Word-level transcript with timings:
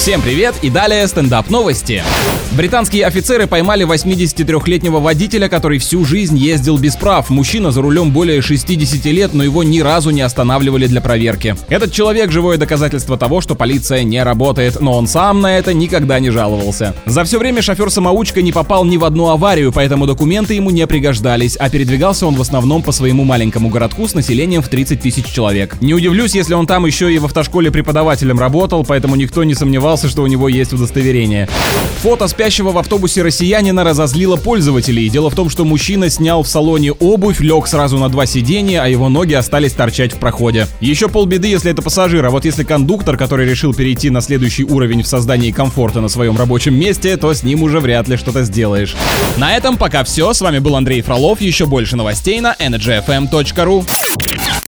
Всем 0.00 0.22
привет 0.22 0.54
и 0.62 0.70
далее 0.70 1.06
стендап 1.06 1.50
новости. 1.50 2.02
Британские 2.52 3.06
офицеры 3.06 3.46
поймали 3.46 3.86
83-летнего 3.86 4.98
водителя, 4.98 5.48
который 5.48 5.78
всю 5.78 6.04
жизнь 6.04 6.36
ездил 6.36 6.78
без 6.78 6.96
прав. 6.96 7.30
Мужчина 7.30 7.70
за 7.70 7.80
рулем 7.80 8.10
более 8.10 8.42
60 8.42 9.04
лет, 9.04 9.34
но 9.34 9.44
его 9.44 9.62
ни 9.62 9.78
разу 9.80 10.10
не 10.10 10.22
останавливали 10.22 10.86
для 10.86 11.00
проверки. 11.00 11.54
Этот 11.68 11.92
человек 11.92 12.32
живое 12.32 12.56
доказательство 12.56 13.16
того, 13.16 13.40
что 13.40 13.54
полиция 13.54 14.02
не 14.02 14.22
работает, 14.24 14.80
но 14.80 14.94
он 14.96 15.06
сам 15.06 15.42
на 15.42 15.58
это 15.58 15.74
никогда 15.74 16.18
не 16.18 16.30
жаловался. 16.30 16.94
За 17.06 17.22
все 17.24 17.38
время 17.38 17.62
шофер-самоучка 17.62 18.42
не 18.42 18.52
попал 18.52 18.84
ни 18.84 18.96
в 18.96 19.04
одну 19.04 19.28
аварию, 19.28 19.70
поэтому 19.70 20.06
документы 20.06 20.54
ему 20.54 20.70
не 20.70 20.86
пригождались, 20.86 21.56
а 21.56 21.70
передвигался 21.70 22.26
он 22.26 22.34
в 22.34 22.40
основном 22.40 22.82
по 22.82 22.90
своему 22.90 23.24
маленькому 23.24 23.68
городку 23.68 24.08
с 24.08 24.14
населением 24.14 24.62
в 24.62 24.68
30 24.68 25.00
тысяч 25.00 25.26
человек. 25.26 25.76
Не 25.80 25.94
удивлюсь, 25.94 26.34
если 26.34 26.54
он 26.54 26.66
там 26.66 26.84
еще 26.84 27.14
и 27.14 27.18
в 27.18 27.26
автошколе 27.26 27.70
преподавателем 27.70 28.40
работал, 28.40 28.84
поэтому 28.84 29.14
никто 29.14 29.44
не 29.44 29.54
сомневался, 29.54 29.99
что 30.08 30.22
у 30.22 30.26
него 30.26 30.48
есть 30.48 30.72
удостоверение. 30.72 31.48
Фото 32.02 32.28
спящего 32.28 32.72
в 32.72 32.78
автобусе 32.78 33.22
россиянина 33.22 33.84
разозлило 33.84 34.36
пользователей. 34.36 35.08
Дело 35.08 35.28
в 35.28 35.34
том, 35.34 35.50
что 35.50 35.64
мужчина 35.64 36.08
снял 36.08 36.42
в 36.42 36.48
салоне 36.48 36.92
обувь, 36.92 37.40
лег 37.40 37.66
сразу 37.66 37.98
на 37.98 38.08
два 38.08 38.26
сиденья, 38.26 38.82
а 38.82 38.88
его 38.88 39.08
ноги 39.08 39.34
остались 39.34 39.72
торчать 39.72 40.12
в 40.12 40.18
проходе. 40.18 40.66
Еще 40.80 41.08
полбеды, 41.08 41.48
если 41.48 41.70
это 41.70 41.82
пассажир, 41.82 42.24
а 42.24 42.30
вот 42.30 42.44
если 42.44 42.64
кондуктор, 42.64 43.16
который 43.16 43.46
решил 43.48 43.74
перейти 43.74 44.08
на 44.08 44.22
следующий 44.22 44.64
уровень 44.64 45.02
в 45.02 45.06
создании 45.06 45.50
комфорта 45.50 46.00
на 46.00 46.08
своем 46.08 46.36
рабочем 46.38 46.74
месте, 46.74 47.16
то 47.16 47.34
с 47.34 47.42
ним 47.42 47.62
уже 47.62 47.80
вряд 47.80 48.08
ли 48.08 48.16
что-то 48.16 48.44
сделаешь. 48.44 48.94
На 49.36 49.56
этом 49.56 49.76
пока 49.76 50.04
все. 50.04 50.32
С 50.32 50.40
вами 50.40 50.58
был 50.58 50.76
Андрей 50.76 51.02
Фролов. 51.02 51.40
Еще 51.40 51.66
больше 51.66 51.96
новостей 51.96 52.40
на 52.40 52.54
energyfm.ru. 52.58 53.84